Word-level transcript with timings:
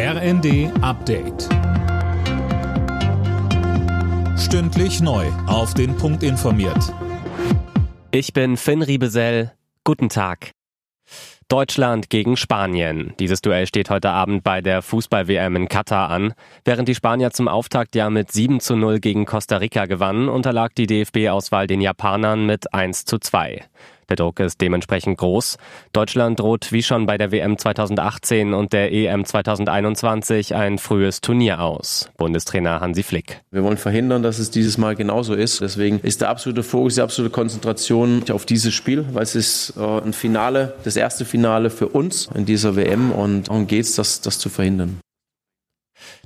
RND 0.00 0.70
Update. 0.80 1.48
Stündlich 4.38 5.00
neu. 5.00 5.26
Auf 5.48 5.74
den 5.74 5.96
Punkt 5.96 6.22
informiert. 6.22 6.94
Ich 8.12 8.32
bin 8.32 8.56
Finn 8.56 8.82
Riebesell. 8.82 9.50
Guten 9.82 10.08
Tag. 10.08 10.52
Deutschland 11.48 12.10
gegen 12.10 12.36
Spanien. 12.36 13.14
Dieses 13.18 13.40
Duell 13.40 13.66
steht 13.66 13.90
heute 13.90 14.10
Abend 14.10 14.44
bei 14.44 14.60
der 14.60 14.82
Fußball-WM 14.82 15.56
in 15.56 15.68
Katar 15.68 16.10
an. 16.10 16.32
Während 16.64 16.86
die 16.86 16.94
Spanier 16.94 17.32
zum 17.32 17.48
Auftakt 17.48 17.96
ja 17.96 18.08
mit 18.08 18.30
7 18.30 18.60
zu 18.60 18.76
0 18.76 19.00
gegen 19.00 19.26
Costa 19.26 19.56
Rica 19.56 19.86
gewannen, 19.86 20.28
unterlag 20.28 20.76
die 20.76 20.86
DFB-Auswahl 20.86 21.66
den 21.66 21.80
Japanern 21.80 22.46
mit 22.46 22.72
1 22.72 23.04
zu 23.04 23.18
2. 23.18 23.64
Der 24.08 24.16
Druck 24.16 24.40
ist 24.40 24.60
dementsprechend 24.60 25.18
groß. 25.18 25.58
Deutschland 25.92 26.40
droht 26.40 26.72
wie 26.72 26.82
schon 26.82 27.06
bei 27.06 27.18
der 27.18 27.30
WM 27.30 27.58
2018 27.58 28.54
und 28.54 28.72
der 28.72 28.92
EM 28.92 29.24
2021 29.24 30.54
ein 30.54 30.78
frühes 30.78 31.20
Turnier 31.20 31.60
aus. 31.60 32.10
Bundestrainer 32.16 32.80
Hansi 32.80 33.02
Flick. 33.02 33.42
Wir 33.50 33.62
wollen 33.62 33.76
verhindern, 33.76 34.22
dass 34.22 34.38
es 34.38 34.50
dieses 34.50 34.78
Mal 34.78 34.96
genauso 34.96 35.34
ist. 35.34 35.60
Deswegen 35.60 36.00
ist 36.00 36.20
der 36.20 36.30
absolute 36.30 36.62
Fokus, 36.62 36.94
die 36.94 37.02
absolute 37.02 37.32
Konzentration 37.32 38.24
auf 38.30 38.46
dieses 38.46 38.72
Spiel, 38.72 39.04
weil 39.12 39.22
es 39.22 39.34
ist 39.34 39.74
äh, 39.76 39.82
ein 39.82 40.12
Finale, 40.12 40.74
das 40.84 40.96
erste 40.96 41.24
Finale 41.24 41.70
für 41.70 41.88
uns 41.88 42.28
in 42.34 42.46
dieser 42.46 42.76
WM 42.76 43.12
und 43.12 43.48
darum 43.48 43.66
geht 43.66 43.84
es, 43.84 43.94
das, 43.94 44.20
das 44.20 44.38
zu 44.38 44.48
verhindern. 44.48 45.00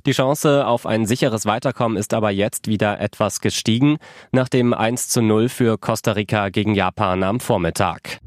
Die 0.05 0.11
Chance 0.11 0.65
auf 0.65 0.85
ein 0.85 1.05
sicheres 1.05 1.45
Weiterkommen 1.45 1.97
ist 1.97 2.13
aber 2.13 2.31
jetzt 2.31 2.67
wieder 2.67 2.99
etwas 2.99 3.41
gestiegen, 3.41 3.97
nach 4.31 4.49
dem 4.49 4.73
1 4.73 5.09
zu 5.09 5.21
0 5.21 5.49
für 5.49 5.77
Costa 5.77 6.13
Rica 6.13 6.49
gegen 6.49 6.75
Japan 6.75 7.23
am 7.23 7.39
Vormittag. 7.39 8.22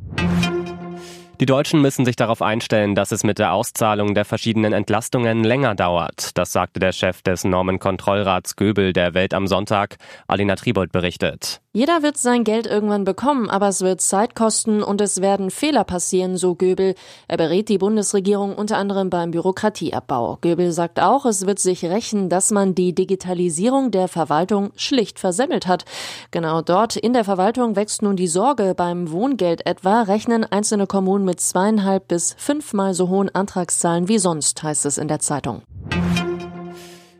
Die 1.38 1.44
Deutschen 1.44 1.82
müssen 1.82 2.06
sich 2.06 2.16
darauf 2.16 2.40
einstellen, 2.40 2.94
dass 2.94 3.12
es 3.12 3.22
mit 3.22 3.38
der 3.38 3.52
Auszahlung 3.52 4.14
der 4.14 4.24
verschiedenen 4.24 4.72
Entlastungen 4.72 5.44
länger 5.44 5.74
dauert. 5.74 6.30
Das 6.38 6.50
sagte 6.50 6.80
der 6.80 6.92
Chef 6.92 7.20
des 7.20 7.44
Normenkontrollrats 7.44 8.56
Göbel 8.56 8.94
der 8.94 9.12
Welt 9.12 9.34
am 9.34 9.46
Sonntag. 9.46 9.96
Alina 10.28 10.56
Tribold 10.56 10.92
berichtet. 10.92 11.60
Jeder 11.76 12.02
wird 12.02 12.16
sein 12.16 12.42
Geld 12.42 12.66
irgendwann 12.66 13.04
bekommen, 13.04 13.50
aber 13.50 13.68
es 13.68 13.82
wird 13.82 14.00
Zeit 14.00 14.34
kosten 14.34 14.82
und 14.82 15.02
es 15.02 15.20
werden 15.20 15.50
Fehler 15.50 15.84
passieren, 15.84 16.38
so 16.38 16.54
Göbel. 16.54 16.94
Er 17.28 17.36
berät 17.36 17.68
die 17.68 17.76
Bundesregierung 17.76 18.54
unter 18.54 18.78
anderem 18.78 19.10
beim 19.10 19.30
Bürokratieabbau. 19.30 20.38
Göbel 20.40 20.72
sagt 20.72 21.00
auch, 21.00 21.26
es 21.26 21.46
wird 21.46 21.58
sich 21.58 21.84
rächen, 21.84 22.30
dass 22.30 22.50
man 22.50 22.74
die 22.74 22.94
Digitalisierung 22.94 23.90
der 23.90 24.08
Verwaltung 24.08 24.70
schlicht 24.76 25.18
versemmelt 25.18 25.66
hat. 25.66 25.84
Genau 26.30 26.62
dort 26.62 26.96
in 26.96 27.12
der 27.12 27.24
Verwaltung 27.24 27.76
wächst 27.76 28.00
nun 28.00 28.16
die 28.16 28.26
Sorge. 28.26 28.72
Beim 28.74 29.12
Wohngeld 29.12 29.66
etwa 29.66 30.00
rechnen 30.00 30.50
einzelne 30.50 30.86
Kommunen 30.86 31.25
mit 31.26 31.40
zweieinhalb 31.40 32.08
bis 32.08 32.34
fünfmal 32.38 32.94
so 32.94 33.10
hohen 33.10 33.28
Antragszahlen 33.34 34.08
wie 34.08 34.18
sonst, 34.18 34.62
heißt 34.62 34.86
es 34.86 34.96
in 34.96 35.08
der 35.08 35.18
Zeitung. 35.18 35.62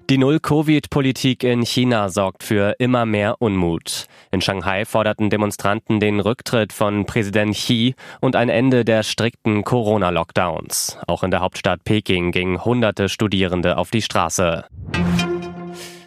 Die 0.08 0.18
Null-Covid-Politik 0.18 1.42
in 1.42 1.66
China 1.66 2.08
sorgt 2.10 2.44
für 2.44 2.76
immer 2.78 3.06
mehr 3.06 3.42
Unmut. 3.42 4.06
In 4.30 4.40
Shanghai 4.40 4.84
forderten 4.84 5.30
Demonstranten 5.30 5.98
den 5.98 6.20
Rücktritt 6.20 6.72
von 6.72 7.06
Präsident 7.06 7.56
Xi 7.56 7.96
und 8.20 8.36
ein 8.36 8.48
Ende 8.48 8.84
der 8.84 9.02
strikten 9.02 9.64
Corona-Lockdowns. 9.64 10.96
Auch 11.08 11.24
in 11.24 11.32
der 11.32 11.40
Hauptstadt 11.40 11.82
Peking 11.82 12.30
gingen 12.30 12.64
hunderte 12.64 13.08
Studierende 13.08 13.78
auf 13.78 13.90
die 13.90 14.02
Straße. 14.02 14.64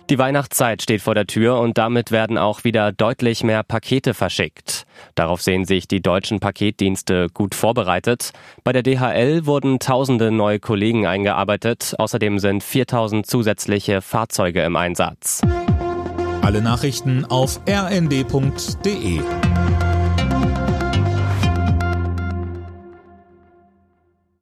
Die 0.09 0.17
Weihnachtszeit 0.17 0.81
steht 0.81 1.03
vor 1.03 1.13
der 1.13 1.27
Tür 1.27 1.59
und 1.59 1.77
damit 1.77 2.09
werden 2.09 2.39
auch 2.39 2.63
wieder 2.63 2.91
deutlich 2.91 3.43
mehr 3.43 3.61
Pakete 3.61 4.15
verschickt. 4.15 4.87
Darauf 5.13 5.39
sehen 5.43 5.65
sich 5.65 5.87
die 5.87 6.01
deutschen 6.01 6.39
Paketdienste 6.39 7.27
gut 7.31 7.53
vorbereitet. 7.53 8.31
Bei 8.63 8.73
der 8.73 8.81
DHL 8.81 9.45
wurden 9.45 9.77
tausende 9.77 10.31
neue 10.31 10.59
Kollegen 10.59 11.05
eingearbeitet. 11.05 11.93
Außerdem 11.99 12.39
sind 12.39 12.63
4000 12.63 13.27
zusätzliche 13.27 14.01
Fahrzeuge 14.01 14.63
im 14.63 14.75
Einsatz. 14.77 15.41
Alle 16.41 16.63
Nachrichten 16.63 17.25
auf 17.25 17.61
rnd.de 17.69 19.19